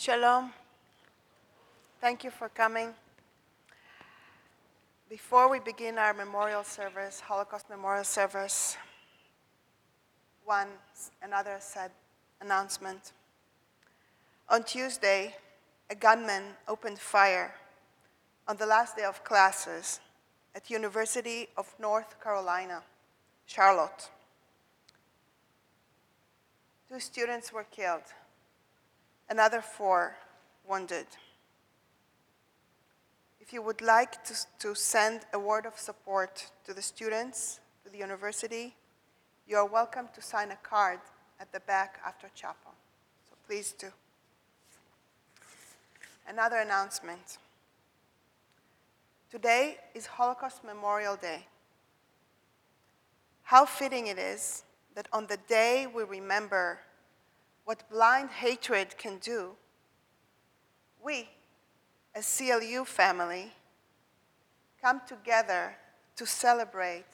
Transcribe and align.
Shalom. 0.00 0.50
Thank 2.00 2.24
you 2.24 2.30
for 2.30 2.48
coming. 2.48 2.94
Before 5.10 5.50
we 5.50 5.60
begin 5.60 5.98
our 5.98 6.14
memorial 6.14 6.64
service, 6.64 7.20
Holocaust 7.20 7.68
memorial 7.68 8.04
service, 8.04 8.78
one 10.46 10.68
another 11.22 11.58
sad 11.60 11.90
announcement. 12.40 13.12
On 14.48 14.62
Tuesday, 14.62 15.34
a 15.90 15.94
gunman 15.94 16.44
opened 16.66 16.98
fire 16.98 17.52
on 18.48 18.56
the 18.56 18.64
last 18.64 18.96
day 18.96 19.04
of 19.04 19.22
classes 19.22 20.00
at 20.54 20.70
University 20.70 21.48
of 21.58 21.74
North 21.78 22.18
Carolina, 22.24 22.82
Charlotte. 23.44 24.08
Two 26.90 27.00
students 27.00 27.52
were 27.52 27.66
killed, 27.70 28.14
another 29.30 29.62
four 29.62 30.16
wounded. 30.68 31.06
If 33.40 33.52
you 33.52 33.62
would 33.62 33.80
like 33.80 34.22
to, 34.24 34.34
to 34.58 34.74
send 34.74 35.20
a 35.32 35.38
word 35.38 35.66
of 35.66 35.78
support 35.78 36.50
to 36.66 36.74
the 36.74 36.82
students, 36.82 37.60
to 37.84 37.90
the 37.90 37.98
university, 37.98 38.74
you 39.46 39.56
are 39.56 39.66
welcome 39.66 40.08
to 40.14 40.20
sign 40.20 40.50
a 40.50 40.56
card 40.56 40.98
at 41.38 41.52
the 41.52 41.60
back 41.60 42.00
after 42.04 42.28
chapel. 42.34 42.72
So 43.28 43.36
please 43.46 43.72
do. 43.78 43.86
Another 46.28 46.58
announcement. 46.58 47.38
Today 49.30 49.78
is 49.94 50.06
Holocaust 50.06 50.64
Memorial 50.64 51.16
Day. 51.16 51.46
How 53.44 53.64
fitting 53.64 54.08
it 54.08 54.18
is 54.18 54.64
that 54.94 55.06
on 55.12 55.26
the 55.26 55.38
day 55.48 55.86
we 55.92 56.02
remember 56.02 56.80
what 57.64 57.88
blind 57.90 58.30
hatred 58.30 58.96
can 58.98 59.18
do, 59.18 59.52
we, 61.02 61.28
as 62.14 62.38
CLU 62.38 62.84
family, 62.84 63.52
come 64.82 65.00
together 65.06 65.76
to 66.16 66.26
celebrate 66.26 67.06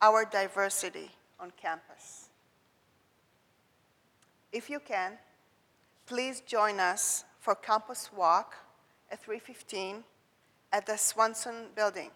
our 0.00 0.24
diversity 0.24 1.10
on 1.38 1.52
campus. 1.60 2.28
If 4.52 4.68
you 4.68 4.80
can, 4.80 5.18
please 6.06 6.40
join 6.40 6.80
us 6.80 7.24
for 7.40 7.54
Campus 7.54 8.10
Walk 8.12 8.54
at 9.10 9.22
315 9.22 10.04
at 10.72 10.86
the 10.86 10.96
Swanson 10.96 11.66
Building. 11.74 12.10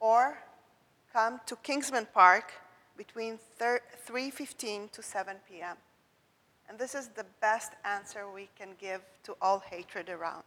Or 0.00 0.38
come 1.12 1.40
to 1.46 1.56
Kingsmen 1.56 2.06
Park 2.12 2.52
between 2.96 3.38
3.15 3.60 4.90
to 4.92 5.02
7 5.02 5.36
p.m. 5.48 5.76
And 6.68 6.78
this 6.78 6.94
is 6.94 7.08
the 7.08 7.26
best 7.40 7.72
answer 7.84 8.30
we 8.30 8.48
can 8.58 8.70
give 8.80 9.00
to 9.24 9.36
all 9.40 9.60
hatred 9.60 10.08
around. 10.08 10.44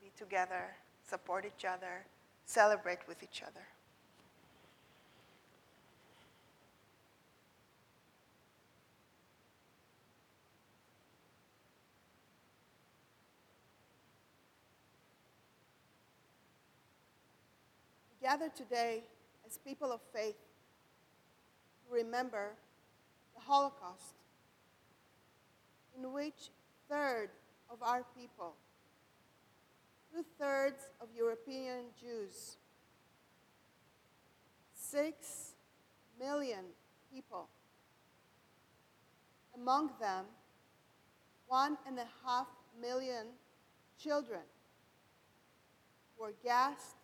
Be 0.00 0.10
together, 0.16 0.76
support 1.06 1.44
each 1.44 1.64
other, 1.64 2.04
celebrate 2.46 3.00
with 3.06 3.22
each 3.22 3.42
other. 3.42 3.66
Gather 18.22 18.48
today 18.54 19.04
as 19.46 19.58
people 19.58 19.92
of 19.92 20.00
faith 20.12 20.36
remember 21.90 22.50
the 23.34 23.40
Holocaust 23.40 24.14
in 25.98 26.12
which 26.12 26.50
third 26.88 27.30
of 27.70 27.82
our 27.82 28.04
people, 28.16 28.54
two 30.12 30.24
thirds 30.38 30.88
of 31.00 31.08
European 31.16 31.86
Jews, 32.00 32.56
six 34.74 35.54
million 36.18 36.64
people, 37.12 37.48
among 39.54 39.90
them 40.00 40.24
one 41.46 41.76
and 41.86 41.98
a 41.98 42.06
half 42.24 42.46
million 42.80 43.26
children, 44.02 44.42
were 46.18 46.34
gassed, 46.44 46.96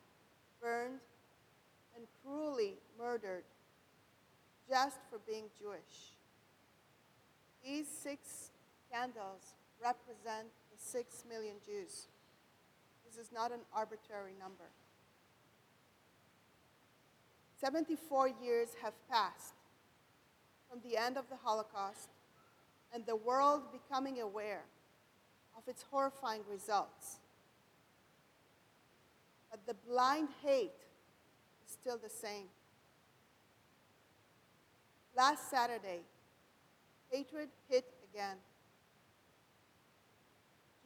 burned, 0.60 1.00
and 1.96 2.06
cruelly 2.22 2.74
murdered 2.98 3.44
just 4.68 4.98
for 5.10 5.18
being 5.26 5.44
Jewish. 5.58 6.16
These 7.64 7.88
six 7.88 8.50
candles 8.94 9.54
represent 9.82 10.46
the 10.70 10.78
six 10.78 11.24
million 11.28 11.56
Jews. 11.64 12.06
This 13.04 13.18
is 13.18 13.32
not 13.32 13.50
an 13.50 13.60
arbitrary 13.74 14.32
number. 14.38 14.70
74 17.60 18.30
years 18.42 18.68
have 18.82 18.92
passed 19.10 19.54
from 20.70 20.80
the 20.88 20.96
end 20.96 21.16
of 21.16 21.28
the 21.28 21.36
Holocaust 21.36 22.08
and 22.92 23.04
the 23.06 23.16
world 23.16 23.62
becoming 23.72 24.20
aware 24.20 24.64
of 25.56 25.66
its 25.66 25.84
horrifying 25.90 26.42
results. 26.50 27.18
But 29.50 29.66
the 29.66 29.74
blind 29.88 30.28
hate 30.44 30.72
is 31.66 31.72
still 31.72 31.98
the 31.98 32.10
same. 32.10 32.46
Last 35.16 35.50
Saturday, 35.50 36.00
hatred 37.10 37.48
hit 37.68 37.84
again. 38.12 38.36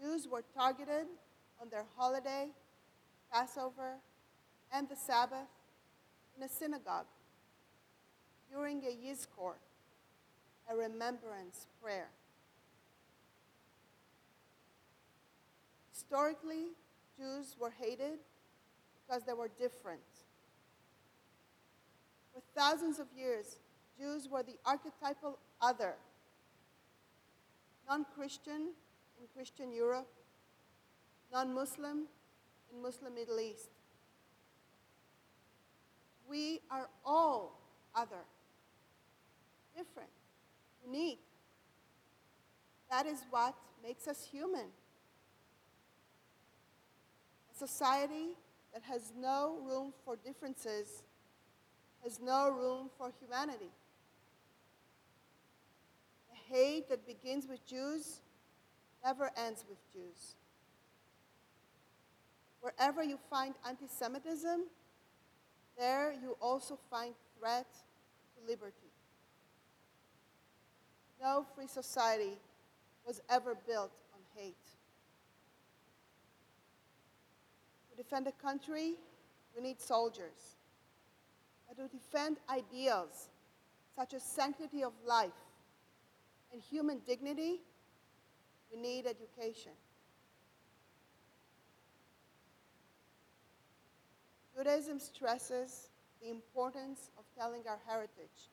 Jews 0.00 0.28
were 0.28 0.44
targeted 0.54 1.06
on 1.60 1.68
their 1.70 1.84
holiday, 1.96 2.48
Passover, 3.32 3.96
and 4.72 4.88
the 4.88 4.96
Sabbath 4.96 5.48
in 6.36 6.42
a 6.42 6.48
synagogue 6.48 7.06
during 8.52 8.78
a 8.84 8.90
Yizkor, 8.90 9.54
a 10.70 10.76
remembrance 10.76 11.66
prayer. 11.82 12.08
Historically, 15.92 16.68
Jews 17.18 17.56
were 17.58 17.72
hated 17.78 18.20
because 19.06 19.24
they 19.24 19.32
were 19.32 19.50
different. 19.58 20.00
For 22.32 22.40
thousands 22.54 22.98
of 22.98 23.06
years, 23.16 23.56
Jews 23.98 24.28
were 24.28 24.44
the 24.44 24.56
archetypal 24.64 25.38
other, 25.60 25.94
non 27.88 28.06
Christian 28.14 28.68
in 29.20 29.26
Christian 29.34 29.72
Europe, 29.72 30.08
non 31.32 31.54
Muslim 31.54 32.06
in 32.72 32.82
Muslim 32.82 33.14
Middle 33.14 33.40
East. 33.40 33.70
We 36.28 36.60
are 36.70 36.88
all 37.04 37.58
other, 37.94 38.24
different, 39.76 40.10
unique. 40.84 41.20
That 42.90 43.06
is 43.06 43.24
what 43.30 43.54
makes 43.82 44.06
us 44.06 44.26
human. 44.30 44.66
A 47.52 47.58
society 47.58 48.36
that 48.72 48.82
has 48.82 49.12
no 49.18 49.58
room 49.66 49.92
for 50.04 50.16
differences 50.16 51.02
has 52.04 52.20
no 52.20 52.50
room 52.50 52.90
for 52.96 53.10
humanity. 53.20 53.70
The 56.30 56.54
hate 56.54 56.88
that 56.90 57.06
begins 57.06 57.46
with 57.48 57.66
Jews 57.66 58.20
never 59.04 59.30
ends 59.36 59.64
with 59.68 59.78
Jews. 59.92 60.34
Wherever 62.60 63.02
you 63.02 63.18
find 63.30 63.54
anti 63.66 63.86
Semitism, 63.86 64.64
there 65.78 66.12
you 66.12 66.36
also 66.40 66.78
find 66.90 67.14
threat 67.38 67.66
to 68.34 68.50
liberty. 68.50 68.92
No 71.20 71.46
free 71.54 71.66
society 71.66 72.38
was 73.06 73.20
ever 73.30 73.54
built 73.54 73.92
on 74.14 74.20
hate. 74.34 74.54
To 77.90 77.96
defend 77.96 78.26
a 78.26 78.32
country, 78.32 78.94
we 79.56 79.62
need 79.62 79.80
soldiers. 79.80 80.56
But 81.68 81.76
to 81.76 81.88
defend 81.88 82.38
ideals 82.48 83.28
such 83.96 84.14
as 84.14 84.22
sanctity 84.22 84.84
of 84.84 84.92
life 85.06 85.30
and 86.52 86.62
human 86.62 87.00
dignity, 87.06 87.60
we 88.72 88.80
need 88.80 89.06
education. 89.06 89.72
Judaism 94.56 94.98
stresses 94.98 95.88
the 96.20 96.30
importance 96.30 97.10
of 97.16 97.24
telling 97.38 97.62
our 97.68 97.78
heritage. 97.86 98.50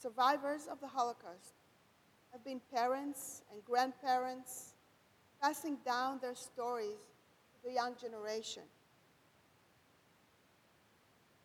Survivors 0.00 0.66
of 0.70 0.80
the 0.80 0.88
Holocaust 0.88 1.54
have 2.32 2.44
been 2.44 2.60
parents 2.74 3.42
and 3.52 3.64
grandparents 3.64 4.74
passing 5.40 5.76
down 5.84 6.18
their 6.20 6.34
stories 6.34 6.98
to 7.54 7.68
the 7.68 7.72
young 7.72 7.94
generation. 8.00 8.64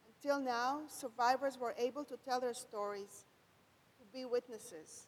Until 0.08 0.40
now, 0.40 0.82
survivors 0.88 1.58
were 1.60 1.76
able 1.78 2.04
to 2.06 2.18
tell 2.18 2.40
their 2.40 2.54
stories, 2.54 3.26
to 4.00 4.06
be 4.18 4.26
witnesses. 4.26 5.08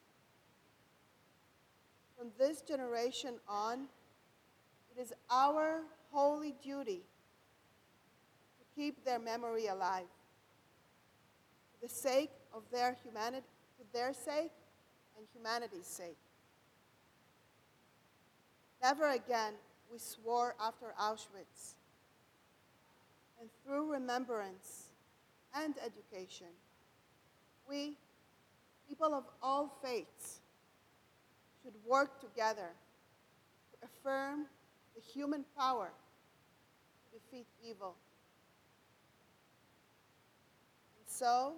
From 2.17 2.29
this 2.37 2.61
generation 2.61 3.35
on, 3.47 3.87
it 4.95 5.01
is 5.01 5.13
our 5.29 5.81
holy 6.11 6.55
duty 6.63 7.01
to 8.57 8.81
keep 8.81 9.03
their 9.03 9.19
memory 9.19 9.67
alive. 9.67 10.05
For 11.73 11.87
the 11.87 11.93
sake 11.93 12.31
of 12.53 12.63
their 12.71 12.95
humanity, 13.03 13.45
for 13.77 13.85
their 13.97 14.13
sake 14.13 14.51
and 15.17 15.27
humanity's 15.33 15.87
sake. 15.87 16.17
Never 18.81 19.09
again, 19.09 19.53
we 19.91 19.97
swore 19.97 20.55
after 20.61 20.93
Auschwitz. 20.99 21.75
And 23.39 23.49
through 23.63 23.91
remembrance 23.91 24.85
and 25.53 25.75
education, 25.83 26.47
we, 27.67 27.97
people 28.87 29.13
of 29.13 29.25
all 29.41 29.77
faiths, 29.83 30.39
should 31.65 31.73
work 31.83 32.21
together 32.21 32.69
to 33.71 33.87
affirm 33.87 34.45
the 34.93 35.01
human 35.01 35.43
power 35.57 35.89
to 37.03 37.19
defeat 37.19 37.47
evil. 37.67 37.95
And 40.99 41.07
so, 41.07 41.53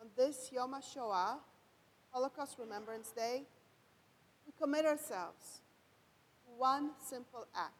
on 0.00 0.06
this 0.16 0.50
Yom 0.50 0.72
HaShoah, 0.72 1.36
Holocaust 2.10 2.56
Remembrance 2.58 3.10
Day, 3.10 3.42
we 4.46 4.52
commit 4.58 4.86
ourselves 4.86 5.60
to 6.46 6.58
one 6.58 6.92
simple 6.98 7.46
act 7.54 7.74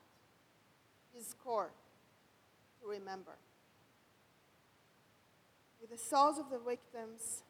Yizkor, 1.17 1.69
to 2.83 2.89
remember. 2.89 3.39
With 5.81 5.91
the 5.91 5.97
souls 5.97 6.39
of 6.39 6.50
the 6.50 6.59
victims 6.59 7.43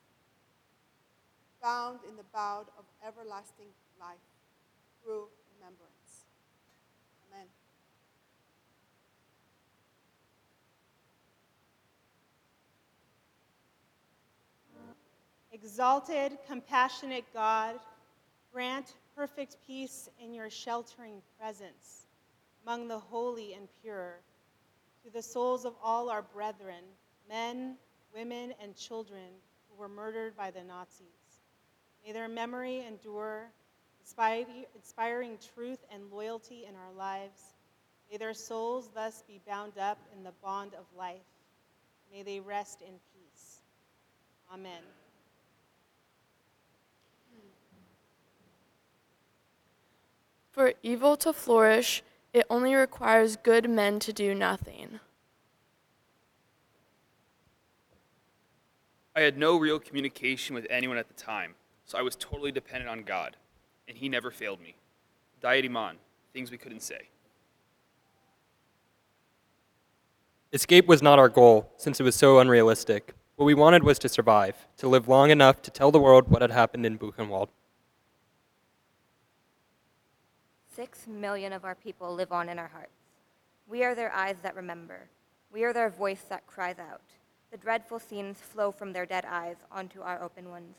bound 1.60 1.98
in 2.08 2.16
the 2.16 2.22
bout 2.32 2.68
of 2.78 2.84
everlasting 3.04 3.66
life 4.00 4.18
through 5.02 5.28
remembrance. 5.56 6.26
Amen. 7.30 7.46
Exalted, 15.52 16.38
compassionate 16.46 17.24
God, 17.32 17.76
grant 18.52 18.94
perfect 19.16 19.56
peace 19.66 20.08
in 20.22 20.32
your 20.32 20.50
sheltering 20.50 21.22
presence 21.38 22.06
among 22.64 22.88
the 22.88 22.98
holy 22.98 23.54
and 23.54 23.68
pure 23.82 24.20
to 25.04 25.10
the 25.10 25.22
souls 25.22 25.64
of 25.64 25.74
all 25.82 26.10
our 26.10 26.22
brethren, 26.22 26.84
men, 27.28 27.76
women, 28.14 28.52
and 28.62 28.76
children 28.76 29.40
who 29.68 29.76
were 29.76 29.88
murdered 29.88 30.36
by 30.36 30.50
the 30.50 30.62
Nazis. 30.62 31.06
May 32.04 32.12
their 32.12 32.28
memory 32.28 32.84
endure, 32.86 33.50
inspiring 34.74 35.38
truth 35.54 35.78
and 35.92 36.10
loyalty 36.10 36.64
in 36.68 36.74
our 36.74 36.92
lives. 36.96 37.54
May 38.10 38.16
their 38.16 38.34
souls 38.34 38.88
thus 38.94 39.22
be 39.26 39.40
bound 39.46 39.78
up 39.78 39.98
in 40.16 40.22
the 40.22 40.32
bond 40.42 40.72
of 40.74 40.84
life. 40.96 41.20
May 42.12 42.22
they 42.22 42.40
rest 42.40 42.80
in 42.80 42.94
peace. 43.12 43.58
Amen. 44.52 44.82
For 50.52 50.72
evil 50.82 51.16
to 51.18 51.32
flourish, 51.32 52.02
it 52.32 52.46
only 52.50 52.74
requires 52.74 53.36
good 53.36 53.68
men 53.68 54.00
to 54.00 54.12
do 54.12 54.34
nothing. 54.34 55.00
I 59.14 59.20
had 59.20 59.36
no 59.36 59.56
real 59.56 59.78
communication 59.78 60.54
with 60.54 60.66
anyone 60.70 60.96
at 60.96 61.08
the 61.08 61.14
time, 61.14 61.54
so 61.84 61.98
I 61.98 62.02
was 62.02 62.16
totally 62.16 62.52
dependent 62.52 62.88
on 62.88 63.02
God, 63.02 63.36
and 63.88 63.96
He 63.96 64.08
never 64.08 64.30
failed 64.30 64.60
me. 64.60 64.76
Diet 65.40 65.64
Eman, 65.64 65.94
things 66.32 66.50
we 66.50 66.58
couldn't 66.58 66.82
say. 66.82 67.08
Escape 70.52 70.86
was 70.86 71.02
not 71.02 71.18
our 71.18 71.28
goal, 71.28 71.72
since 71.76 72.00
it 72.00 72.04
was 72.04 72.14
so 72.14 72.38
unrealistic. 72.38 73.14
What 73.36 73.44
we 73.44 73.54
wanted 73.54 73.84
was 73.84 73.98
to 74.00 74.08
survive, 74.08 74.56
to 74.78 74.88
live 74.88 75.08
long 75.08 75.30
enough 75.30 75.62
to 75.62 75.70
tell 75.70 75.90
the 75.90 76.00
world 76.00 76.28
what 76.28 76.42
had 76.42 76.50
happened 76.50 76.86
in 76.86 76.98
Buchenwald. 76.98 77.48
Six 80.74 81.06
million 81.06 81.52
of 81.52 81.64
our 81.64 81.74
people 81.74 82.14
live 82.14 82.32
on 82.32 82.48
in 82.48 82.58
our 82.58 82.68
hearts. 82.68 82.92
We 83.68 83.84
are 83.84 83.94
their 83.94 84.12
eyes 84.12 84.36
that 84.42 84.56
remember. 84.56 85.08
We 85.52 85.64
are 85.64 85.72
their 85.72 85.90
voice 85.90 86.22
that 86.28 86.46
cries 86.46 86.78
out. 86.78 87.02
The 87.50 87.58
dreadful 87.58 87.98
scenes 87.98 88.38
flow 88.38 88.72
from 88.72 88.92
their 88.92 89.06
dead 89.06 89.24
eyes 89.24 89.56
onto 89.70 90.00
our 90.00 90.22
open 90.22 90.50
ones, 90.50 90.76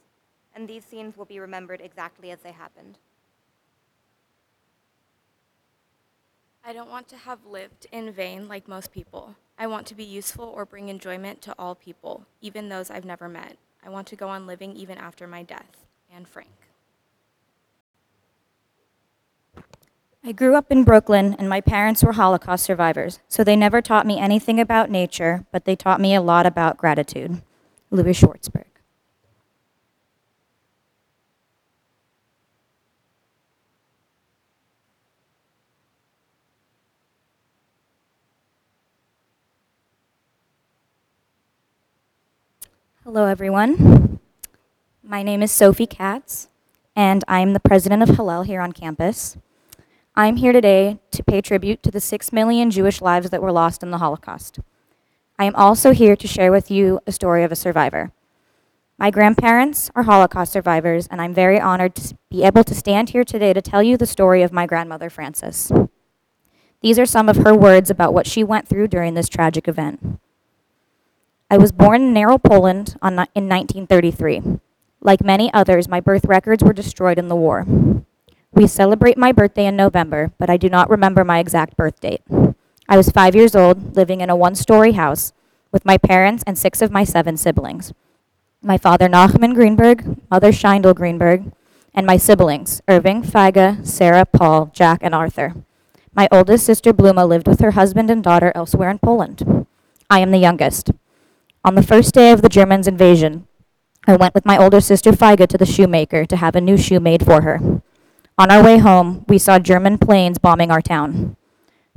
and 0.55 0.67
these 0.67 0.85
scenes 0.85 1.17
will 1.17 1.25
be 1.25 1.39
remembered 1.39 1.81
exactly 1.81 2.31
as 2.31 2.39
they 2.39 2.51
happened. 2.51 2.97
I 6.63 6.73
don't 6.73 6.89
want 6.89 7.07
to 7.09 7.17
have 7.17 7.45
lived 7.45 7.87
in 7.91 8.11
vain 8.11 8.47
like 8.47 8.67
most 8.67 8.91
people. 8.91 9.35
I 9.57 9.67
want 9.67 9.87
to 9.87 9.95
be 9.95 10.03
useful 10.03 10.45
or 10.45 10.65
bring 10.65 10.89
enjoyment 10.89 11.41
to 11.43 11.55
all 11.57 11.75
people, 11.75 12.25
even 12.41 12.69
those 12.69 12.91
I've 12.91 13.05
never 13.05 13.27
met. 13.27 13.57
I 13.83 13.89
want 13.89 14.07
to 14.07 14.15
go 14.15 14.27
on 14.27 14.45
living 14.45 14.75
even 14.75 14.97
after 14.97 15.25
my 15.25 15.43
death. 15.43 15.85
Anne 16.13 16.25
Frank. 16.25 16.49
I 20.23 20.31
grew 20.33 20.55
up 20.55 20.71
in 20.71 20.83
Brooklyn, 20.83 21.35
and 21.39 21.47
my 21.47 21.61
parents 21.61 22.03
were 22.03 22.11
Holocaust 22.11 22.65
survivors, 22.65 23.19
so 23.27 23.43
they 23.43 23.55
never 23.55 23.81
taught 23.81 24.05
me 24.05 24.19
anything 24.19 24.59
about 24.59 24.91
nature, 24.91 25.45
but 25.51 25.65
they 25.65 25.75
taught 25.75 26.01
me 26.01 26.13
a 26.13 26.21
lot 26.21 26.45
about 26.45 26.77
gratitude. 26.77 27.41
Louis 27.89 28.13
Schwartzberg. 28.13 28.68
Hello, 43.11 43.25
everyone. 43.25 44.19
My 45.01 45.23
name 45.23 45.41
is 45.41 45.51
Sophie 45.51 45.87
Katz, 45.87 46.47
and 46.95 47.23
I'm 47.27 47.53
the 47.53 47.59
president 47.59 48.03
of 48.03 48.09
Hillel 48.09 48.43
here 48.43 48.61
on 48.61 48.71
campus. 48.71 49.35
I'm 50.15 50.35
here 50.35 50.53
today 50.53 50.99
to 51.09 51.23
pay 51.23 51.41
tribute 51.41 51.81
to 51.81 51.89
the 51.89 51.99
six 51.99 52.31
million 52.31 52.69
Jewish 52.69 53.01
lives 53.01 53.31
that 53.31 53.41
were 53.41 53.51
lost 53.51 53.81
in 53.81 53.89
the 53.89 53.97
Holocaust. 53.97 54.59
I 55.39 55.45
am 55.45 55.55
also 55.55 55.91
here 55.91 56.15
to 56.15 56.27
share 56.27 56.51
with 56.51 56.69
you 56.69 56.99
a 57.07 57.11
story 57.11 57.43
of 57.43 57.51
a 57.51 57.55
survivor. 57.55 58.11
My 58.99 59.09
grandparents 59.09 59.89
are 59.95 60.03
Holocaust 60.03 60.53
survivors, 60.53 61.07
and 61.07 61.19
I'm 61.19 61.33
very 61.33 61.59
honored 61.59 61.95
to 61.95 62.15
be 62.29 62.43
able 62.43 62.63
to 62.63 62.75
stand 62.75 63.09
here 63.09 63.23
today 63.23 63.53
to 63.53 63.61
tell 63.63 63.81
you 63.81 63.97
the 63.97 64.05
story 64.05 64.43
of 64.43 64.53
my 64.53 64.67
grandmother, 64.67 65.09
Frances. 65.09 65.71
These 66.83 66.99
are 66.99 67.07
some 67.07 67.27
of 67.27 67.37
her 67.37 67.55
words 67.55 67.89
about 67.89 68.13
what 68.13 68.27
she 68.27 68.43
went 68.43 68.67
through 68.67 68.89
during 68.89 69.15
this 69.15 69.29
tragic 69.29 69.67
event. 69.67 70.19
I 71.51 71.57
was 71.57 71.71
born 71.71 72.03
in 72.03 72.13
Narrow, 72.13 72.37
Poland 72.37 72.95
on, 73.01 73.13
in 73.33 73.49
1933. 73.49 74.59
Like 75.01 75.23
many 75.23 75.51
others, 75.51 75.87
my 75.87 75.99
birth 75.99 76.25
records 76.25 76.63
were 76.63 76.73
destroyed 76.73 77.17
in 77.17 77.27
the 77.27 77.35
war. 77.35 77.65
We 78.53 78.67
celebrate 78.67 79.17
my 79.17 79.31
birthday 79.31 79.65
in 79.65 79.75
November, 79.75 80.31
but 80.37 80.51
I 80.51 80.57
do 80.57 80.69
not 80.69 80.91
remember 80.91 81.23
my 81.23 81.39
exact 81.39 81.75
birth 81.75 81.99
date. 81.99 82.21
I 82.87 82.97
was 82.97 83.09
five 83.09 83.35
years 83.35 83.55
old, 83.55 83.95
living 83.95 84.21
in 84.21 84.29
a 84.29 84.35
one 84.35 84.53
story 84.53 84.91
house 84.91 85.33
with 85.71 85.85
my 85.85 85.97
parents 85.97 86.43
and 86.45 86.55
six 86.55 86.83
of 86.83 86.91
my 86.91 87.03
seven 87.03 87.35
siblings. 87.35 87.93
My 88.61 88.77
father, 88.77 89.07
Nachman 89.07 89.55
Greenberg, 89.55 90.17
mother, 90.29 90.51
Scheindel 90.51 90.93
Greenberg, 90.93 91.51
and 91.95 92.05
my 92.05 92.17
siblings, 92.17 92.79
Irving, 92.87 93.23
Figa, 93.23 93.83
Sarah, 93.87 94.25
Paul, 94.25 94.69
Jack, 94.71 94.99
and 95.01 95.15
Arthur. 95.15 95.55
My 96.13 96.27
oldest 96.31 96.65
sister, 96.65 96.93
Bluma, 96.93 97.27
lived 97.27 97.47
with 97.47 97.61
her 97.61 97.71
husband 97.71 98.11
and 98.11 98.23
daughter 98.23 98.51
elsewhere 98.53 98.91
in 98.91 98.99
Poland. 98.99 99.65
I 100.11 100.19
am 100.19 100.29
the 100.29 100.37
youngest. 100.37 100.91
On 101.65 101.75
the 101.75 101.83
first 101.83 102.13
day 102.13 102.31
of 102.31 102.41
the 102.41 102.47
Germans' 102.47 102.87
invasion, 102.87 103.45
I 104.07 104.15
went 104.15 104.33
with 104.33 104.45
my 104.45 104.57
older 104.57 104.79
sister, 104.79 105.11
Figa, 105.11 105.45
to 105.47 105.57
the 105.57 105.65
shoemaker 105.65 106.25
to 106.25 106.37
have 106.37 106.55
a 106.55 106.61
new 106.61 106.77
shoe 106.77 107.01
made 107.01 107.25
for 107.25 107.41
her. 107.41 107.81
On 108.37 108.49
our 108.49 108.63
way 108.63 108.77
home, 108.77 109.25
we 109.27 109.37
saw 109.37 109.59
German 109.59 109.97
planes 109.97 110.37
bombing 110.37 110.71
our 110.71 110.81
town. 110.81 111.35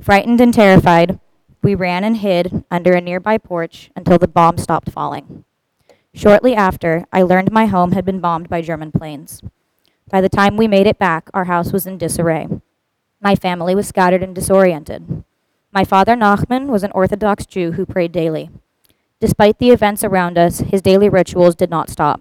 Frightened 0.01 0.41
and 0.41 0.53
terrified, 0.53 1.17
we 1.61 1.75
ran 1.75 2.03
and 2.03 2.17
hid 2.17 2.65
under 2.69 2.91
a 2.91 2.99
nearby 2.99 3.37
porch 3.37 3.89
until 3.95 4.17
the 4.17 4.27
bomb 4.27 4.57
stopped 4.57 4.91
falling. 4.91 5.45
Shortly 6.13 6.53
after, 6.53 7.05
I 7.13 7.21
learned 7.21 7.53
my 7.53 7.67
home 7.67 7.93
had 7.93 8.03
been 8.03 8.19
bombed 8.19 8.49
by 8.49 8.61
German 8.61 8.91
planes. 8.91 9.41
By 10.11 10.19
the 10.19 10.27
time 10.27 10.57
we 10.57 10.67
made 10.67 10.87
it 10.87 10.99
back, 10.99 11.29
our 11.33 11.45
house 11.45 11.71
was 11.71 11.87
in 11.87 11.97
disarray. 11.97 12.49
My 13.21 13.35
family 13.35 13.75
was 13.75 13.87
scattered 13.87 14.21
and 14.21 14.35
disoriented. 14.35 15.23
My 15.71 15.85
father, 15.85 16.17
Nachman, 16.17 16.65
was 16.65 16.83
an 16.83 16.91
Orthodox 16.91 17.45
Jew 17.45 17.71
who 17.71 17.85
prayed 17.85 18.11
daily. 18.11 18.49
Despite 19.23 19.57
the 19.57 19.69
events 19.69 20.03
around 20.03 20.37
us, 20.37 20.59
his 20.59 20.81
daily 20.81 21.07
rituals 21.07 21.55
did 21.55 21.69
not 21.69 21.89
stop. 21.89 22.19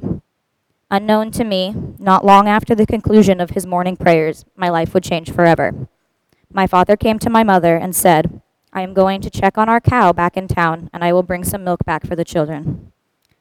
Unknown 0.89 1.33
to 1.33 1.43
me, 1.43 1.75
not 1.99 2.25
long 2.25 2.47
after 2.47 2.77
the 2.77 2.87
conclusion 2.87 3.41
of 3.41 3.51
his 3.51 3.67
morning 3.67 3.97
prayers, 3.97 4.45
my 4.55 4.69
life 4.69 4.95
would 4.95 5.03
change 5.03 5.33
forever. 5.33 5.89
My 6.53 6.69
father 6.69 6.97
came 6.97 7.19
to 7.19 7.29
my 7.29 7.43
mother 7.43 7.77
and 7.77 7.93
said, 7.93 8.41
I 8.73 8.83
am 8.83 8.95
going 8.95 9.21
to 9.23 9.31
check 9.31 9.59
on 9.59 9.69
our 9.69 9.81
cow 9.81 10.13
back 10.13 10.37
in 10.37 10.47
town, 10.47 10.91
and 10.93 11.03
I 11.03 11.13
will 11.13 11.25
bring 11.25 11.43
some 11.43 11.65
milk 11.65 11.85
back 11.85 12.07
for 12.07 12.15
the 12.15 12.25
children. 12.25 12.93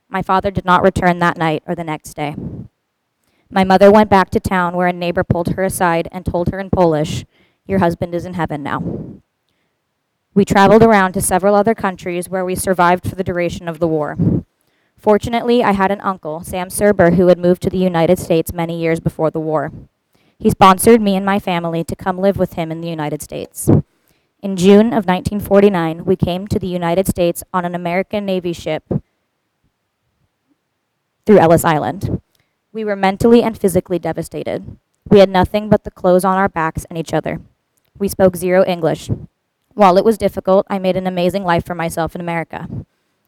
My 0.10 0.24
father 0.24 0.50
did 0.50 0.66
not 0.66 0.82
return 0.82 1.20
that 1.20 1.38
night 1.38 1.62
or 1.68 1.76
the 1.76 1.84
next 1.84 2.16
day. 2.16 2.36
My 3.52 3.64
mother 3.64 3.92
went 3.92 4.10
back 4.10 4.32
to 4.32 4.40
town 4.40 4.76
where 4.76 4.88
a 4.88 4.92
neighbor 4.92 5.24
pulled 5.24 5.50
her 5.50 5.64
aside 5.64 6.08
and 6.12 6.26
told 6.26 6.50
her 6.50 6.60
in 6.60 6.72
Polish, 6.72 7.26
Your 7.68 7.78
husband 7.78 8.16
is 8.16 8.26
in 8.26 8.34
heaven 8.34 8.64
now. 8.64 9.11
We 10.34 10.46
traveled 10.46 10.82
around 10.82 11.12
to 11.14 11.22
several 11.22 11.56
other 11.56 11.76
countries 11.76 12.30
where 12.30 12.46
we 12.46 12.56
survived 12.56 13.08
for 13.08 13.16
the 13.16 13.24
duration 13.24 13.68
of 13.68 13.80
the 13.80 13.88
war. 13.88 14.18
Fortunately, 14.96 15.62
I 15.62 15.74
had 15.74 15.92
an 15.92 16.00
uncle, 16.02 16.42
Sam 16.42 16.70
Serber, 16.70 17.16
who 17.16 17.28
had 17.28 17.38
moved 17.38 17.62
to 17.64 17.70
the 17.70 17.78
United 17.78 18.18
States 18.18 18.54
many 18.54 18.80
years 18.80 19.02
before 19.02 19.30
the 19.30 19.42
war. 19.42 19.72
He 20.40 20.50
sponsored 20.50 21.02
me 21.02 21.16
and 21.18 21.26
my 21.26 21.38
family 21.38 21.84
to 21.84 21.96
come 21.96 22.18
live 22.18 22.38
with 22.38 22.54
him 22.54 22.72
in 22.72 22.80
the 22.80 22.90
United 22.90 23.22
States. 23.22 23.70
In 24.42 24.56
June 24.56 24.88
of 24.88 25.06
1949, 25.06 26.06
we 26.06 26.16
came 26.16 26.48
to 26.48 26.60
the 26.60 26.68
United 26.68 27.08
States 27.08 27.44
on 27.54 27.66
an 27.66 27.76
American 27.76 28.26
Navy 28.26 28.54
ship 28.54 28.84
through 31.26 31.40
Ellis 31.40 31.66
Island. 31.66 32.22
We 32.72 32.86
were 32.86 32.96
mentally 32.96 33.44
and 33.44 33.58
physically 33.58 34.00
devastated. 34.00 34.78
We 35.10 35.20
had 35.20 35.30
nothing 35.30 35.68
but 35.68 35.84
the 35.84 35.92
clothes 35.92 36.24
on 36.24 36.38
our 36.38 36.50
backs 36.50 36.86
and 36.86 36.98
each 36.98 37.14
other. 37.14 37.42
We 38.00 38.08
spoke 38.08 38.38
zero 38.38 38.64
English. 38.66 39.10
While 39.74 39.98
it 39.98 40.06
was 40.06 40.18
difficult, 40.18 40.66
I 40.70 40.80
made 40.80 40.98
an 40.98 41.08
amazing 41.08 41.44
life 41.44 41.66
for 41.66 41.76
myself 41.76 42.14
in 42.14 42.22
America. 42.22 42.68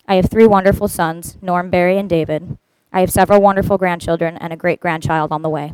I 0.08 0.16
have 0.16 0.30
three 0.30 0.46
wonderful 0.46 0.88
sons, 0.88 1.38
Norm, 1.42 1.70
Barry, 1.70 1.98
and 1.98 2.10
David. 2.10 2.58
I 2.92 3.00
have 3.00 3.12
several 3.12 3.42
wonderful 3.42 3.78
grandchildren 3.78 4.38
and 4.38 4.52
a 4.52 4.58
great 4.58 4.80
grandchild 4.80 5.32
on 5.32 5.42
the 5.42 5.50
way. 5.50 5.72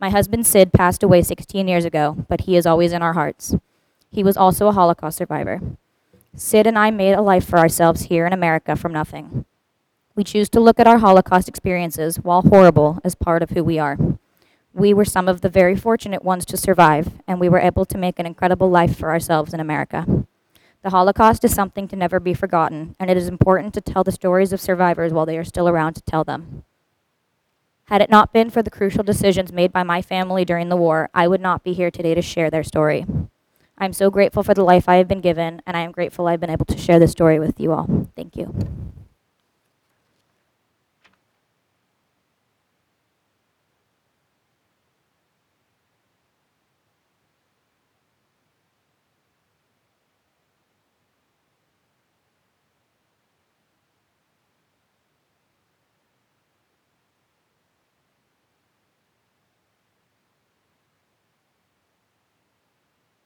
My 0.00 0.10
husband 0.10 0.46
Sid 0.46 0.72
passed 0.72 1.02
away 1.02 1.22
16 1.22 1.68
years 1.68 1.84
ago, 1.84 2.24
but 2.28 2.42
he 2.42 2.56
is 2.56 2.66
always 2.66 2.92
in 2.92 3.02
our 3.02 3.12
hearts. 3.12 3.54
He 4.10 4.24
was 4.24 4.36
also 4.36 4.66
a 4.66 4.72
Holocaust 4.72 5.18
survivor. 5.18 5.60
Sid 6.34 6.66
and 6.66 6.78
I 6.78 6.90
made 6.90 7.12
a 7.12 7.22
life 7.22 7.46
for 7.46 7.58
ourselves 7.58 8.02
here 8.02 8.26
in 8.26 8.32
America 8.32 8.74
from 8.74 8.92
nothing. 8.92 9.44
We 10.16 10.24
choose 10.24 10.48
to 10.50 10.60
look 10.60 10.80
at 10.80 10.86
our 10.86 10.98
Holocaust 10.98 11.48
experiences, 11.48 12.16
while 12.16 12.42
horrible, 12.42 12.98
as 13.04 13.14
part 13.14 13.42
of 13.42 13.50
who 13.50 13.62
we 13.62 13.78
are. 13.78 13.98
We 14.74 14.94
were 14.94 15.04
some 15.04 15.28
of 15.28 15.42
the 15.42 15.48
very 15.50 15.76
fortunate 15.76 16.24
ones 16.24 16.46
to 16.46 16.56
survive, 16.56 17.12
and 17.26 17.38
we 17.38 17.48
were 17.48 17.58
able 17.58 17.84
to 17.84 17.98
make 17.98 18.18
an 18.18 18.26
incredible 18.26 18.70
life 18.70 18.96
for 18.96 19.10
ourselves 19.10 19.52
in 19.52 19.60
America. 19.60 20.24
The 20.82 20.90
Holocaust 20.90 21.44
is 21.44 21.54
something 21.54 21.86
to 21.88 21.96
never 21.96 22.18
be 22.18 22.34
forgotten, 22.34 22.96
and 22.98 23.10
it 23.10 23.16
is 23.16 23.28
important 23.28 23.74
to 23.74 23.80
tell 23.80 24.02
the 24.02 24.10
stories 24.10 24.52
of 24.52 24.60
survivors 24.60 25.12
while 25.12 25.26
they 25.26 25.38
are 25.38 25.44
still 25.44 25.68
around 25.68 25.94
to 25.94 26.02
tell 26.02 26.24
them. 26.24 26.64
Had 27.84 28.00
it 28.00 28.10
not 28.10 28.32
been 28.32 28.48
for 28.48 28.62
the 28.62 28.70
crucial 28.70 29.04
decisions 29.04 29.52
made 29.52 29.72
by 29.72 29.82
my 29.82 30.00
family 30.00 30.44
during 30.44 30.70
the 30.70 30.76
war, 30.76 31.10
I 31.12 31.28
would 31.28 31.40
not 31.40 31.62
be 31.62 31.74
here 31.74 31.90
today 31.90 32.14
to 32.14 32.22
share 32.22 32.50
their 32.50 32.64
story. 32.64 33.04
I'm 33.76 33.92
so 33.92 34.10
grateful 34.10 34.42
for 34.42 34.54
the 34.54 34.64
life 34.64 34.88
I 34.88 34.96
have 34.96 35.08
been 35.08 35.20
given, 35.20 35.60
and 35.66 35.76
I 35.76 35.80
am 35.80 35.92
grateful 35.92 36.26
I've 36.26 36.40
been 36.40 36.50
able 36.50 36.66
to 36.66 36.78
share 36.78 36.98
this 36.98 37.12
story 37.12 37.38
with 37.38 37.60
you 37.60 37.72
all. 37.72 38.08
Thank 38.16 38.36
you. 38.36 39.01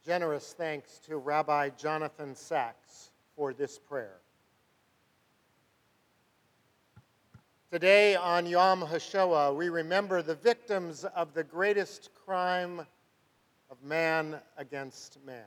Generous 0.07 0.55
thanks 0.57 1.01
to 1.01 1.17
Rabbi 1.17 1.71
Jonathan 1.71 2.37
Sacks 2.37 3.11
for 3.35 3.53
this 3.53 3.77
prayer. 3.77 4.19
Today 7.73 8.15
on 8.15 8.47
Yom 8.47 8.83
HaShoah, 8.83 9.57
we 9.57 9.69
remember 9.69 10.23
the 10.23 10.37
victims 10.37 11.05
of 11.17 11.35
the 11.35 11.43
greatest 11.43 12.11
crime 12.25 12.87
of 13.69 13.83
man 13.83 14.37
against 14.57 15.19
man. 15.27 15.43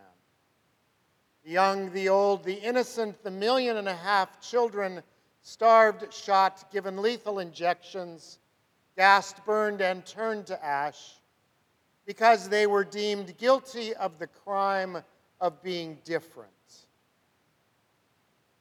The 1.45 1.51
young, 1.51 1.93
the 1.93 2.09
old, 2.09 2.43
the 2.43 2.55
innocent, 2.55 3.23
the 3.23 3.31
million 3.31 3.77
and 3.77 3.87
a 3.87 3.95
half 3.95 4.41
children 4.41 5.01
starved, 5.41 6.13
shot, 6.13 6.69
given 6.69 7.01
lethal 7.01 7.39
injections, 7.39 8.39
gassed, 8.97 9.37
burned, 9.45 9.79
and 9.79 10.05
turned 10.05 10.47
to 10.47 10.65
ash 10.65 11.13
because 12.09 12.49
they 12.49 12.65
were 12.65 12.83
deemed 12.83 13.37
guilty 13.37 13.93
of 13.93 14.17
the 14.17 14.25
crime 14.25 14.97
of 15.39 15.61
being 15.61 15.95
different. 16.03 16.49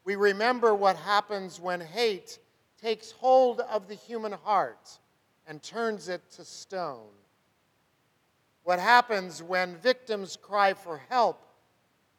We 0.05 0.17
remember 0.17 0.75
what 0.75 0.97
happens 0.97 1.59
when 1.59 1.81
hate 1.81 2.41
takes 2.79 3.11
hold 3.11 3.61
of 3.61 3.89
the 3.89 3.95
human 3.95 4.33
heart 4.33 4.99
and 5.47 5.63
turns 5.63 6.11
it 6.11 6.31
to 6.33 6.45
stone. 6.45 7.09
What 8.65 8.81
happens 8.81 9.43
when 9.43 9.77
victims 9.77 10.37
cry 10.37 10.75
for 10.75 11.01
help 11.09 11.41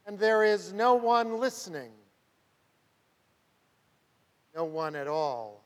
and 0.08 0.18
there 0.18 0.44
is 0.44 0.74
no 0.74 0.96
one 0.96 1.38
listening? 1.38 1.92
No 4.56 4.64
one 4.64 4.96
at 4.96 5.08
all. 5.08 5.64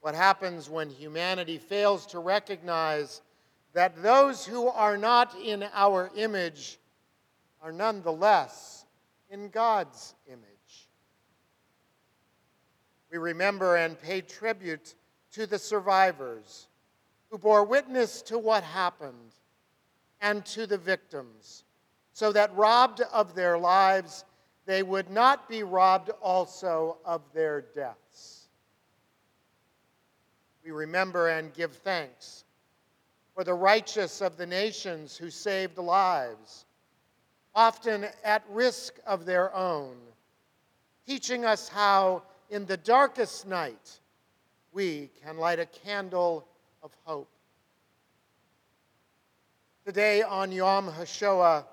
What 0.00 0.14
happens 0.14 0.70
when 0.70 0.88
humanity 0.88 1.58
fails 1.58 2.06
to 2.06 2.20
recognize 2.20 3.20
that 3.72 4.02
those 4.02 4.44
who 4.44 4.68
are 4.68 4.96
not 4.96 5.34
in 5.40 5.64
our 5.72 6.10
image 6.16 6.78
are 7.62 7.72
nonetheless 7.72 8.86
in 9.30 9.48
God's 9.48 10.14
image. 10.26 10.40
We 13.10 13.18
remember 13.18 13.76
and 13.76 14.00
pay 14.00 14.20
tribute 14.20 14.94
to 15.32 15.46
the 15.46 15.58
survivors 15.58 16.68
who 17.30 17.38
bore 17.38 17.64
witness 17.64 18.22
to 18.22 18.38
what 18.38 18.64
happened 18.64 19.34
and 20.20 20.44
to 20.46 20.66
the 20.66 20.78
victims, 20.78 21.64
so 22.12 22.32
that 22.32 22.54
robbed 22.54 23.00
of 23.12 23.34
their 23.34 23.56
lives, 23.56 24.24
they 24.66 24.82
would 24.82 25.10
not 25.10 25.48
be 25.48 25.62
robbed 25.62 26.10
also 26.20 26.98
of 27.04 27.22
their 27.32 27.62
deaths. 27.74 28.48
We 30.64 30.72
remember 30.72 31.28
and 31.28 31.54
give 31.54 31.72
thanks 31.72 32.44
for 33.40 33.44
the 33.44 33.54
righteous 33.54 34.20
of 34.20 34.36
the 34.36 34.44
nations 34.44 35.16
who 35.16 35.30
saved 35.30 35.78
lives, 35.78 36.66
often 37.54 38.04
at 38.22 38.44
risk 38.50 38.96
of 39.06 39.24
their 39.24 39.50
own, 39.56 39.96
teaching 41.06 41.46
us 41.46 41.66
how, 41.66 42.22
in 42.50 42.66
the 42.66 42.76
darkest 42.76 43.46
night, 43.46 43.98
we 44.72 45.08
can 45.24 45.38
light 45.38 45.58
a 45.58 45.64
candle 45.64 46.46
of 46.82 46.94
hope. 47.04 47.30
Today 49.86 50.20
on 50.20 50.52
Yom 50.52 50.92
HaShoah, 50.92 51.64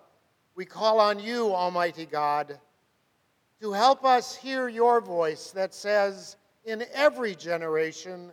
we 0.56 0.64
call 0.64 1.02
on 1.02 1.20
you, 1.20 1.54
Almighty 1.54 2.06
God, 2.06 2.58
to 3.60 3.74
help 3.74 4.06
us 4.06 4.38
hear 4.38 4.70
your 4.70 5.02
voice 5.02 5.52
that 5.52 5.74
says, 5.74 6.38
in 6.64 6.86
every 6.94 7.36
generation, 7.36 8.32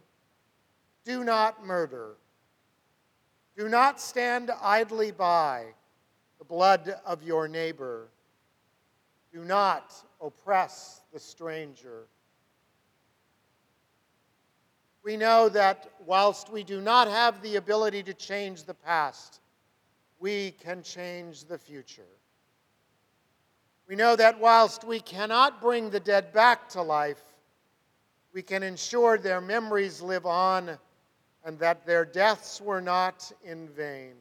do 1.04 1.24
not 1.24 1.66
murder 1.66 2.14
do 3.56 3.68
not 3.68 4.00
stand 4.00 4.50
idly 4.62 5.12
by 5.12 5.66
the 6.38 6.44
blood 6.44 6.96
of 7.06 7.22
your 7.22 7.46
neighbor. 7.46 8.08
Do 9.32 9.44
not 9.44 9.94
oppress 10.20 11.02
the 11.12 11.20
stranger. 11.20 12.06
We 15.04 15.16
know 15.16 15.48
that 15.50 15.90
whilst 16.06 16.50
we 16.50 16.64
do 16.64 16.80
not 16.80 17.08
have 17.08 17.42
the 17.42 17.56
ability 17.56 18.02
to 18.04 18.14
change 18.14 18.64
the 18.64 18.74
past, 18.74 19.40
we 20.18 20.52
can 20.52 20.82
change 20.82 21.44
the 21.44 21.58
future. 21.58 22.02
We 23.86 23.96
know 23.96 24.16
that 24.16 24.40
whilst 24.40 24.82
we 24.84 24.98
cannot 24.98 25.60
bring 25.60 25.90
the 25.90 26.00
dead 26.00 26.32
back 26.32 26.70
to 26.70 26.82
life, 26.82 27.22
we 28.32 28.42
can 28.42 28.62
ensure 28.62 29.18
their 29.18 29.42
memories 29.42 30.00
live 30.00 30.24
on 30.24 30.78
and 31.44 31.58
that 31.58 31.84
their 31.84 32.04
deaths 32.04 32.60
were 32.60 32.80
not 32.80 33.30
in 33.44 33.68
vain. 33.68 34.14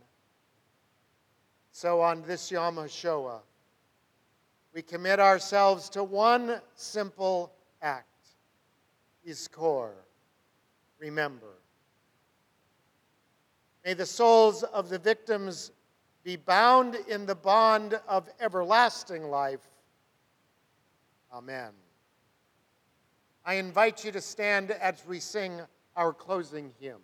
So 1.71 2.01
on 2.01 2.21
this 2.23 2.51
Yom 2.51 2.75
HaShoah, 2.75 3.39
we 4.73 4.81
commit 4.81 5.19
ourselves 5.19 5.89
to 5.91 6.03
one 6.03 6.59
simple 6.75 7.53
act, 7.81 8.07
Yizkor, 9.27 9.91
remember. 10.99 11.59
May 13.85 13.93
the 13.93 14.05
souls 14.05 14.63
of 14.63 14.89
the 14.89 14.99
victims 14.99 15.71
be 16.23 16.35
bound 16.35 16.95
in 17.07 17.25
the 17.25 17.35
bond 17.35 17.99
of 18.07 18.29
everlasting 18.39 19.29
life. 19.29 19.67
Amen. 21.33 21.71
I 23.45 23.55
invite 23.55 24.05
you 24.05 24.11
to 24.11 24.21
stand 24.21 24.71
as 24.71 25.03
we 25.05 25.19
sing 25.19 25.59
our 25.95 26.13
closing 26.13 26.71
hymn. 26.79 27.01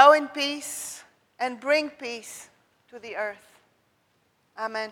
Go 0.00 0.14
in 0.14 0.28
peace 0.28 1.04
and 1.38 1.60
bring 1.60 1.90
peace 1.90 2.48
to 2.88 2.98
the 2.98 3.16
earth. 3.16 3.60
Amen. 4.58 4.90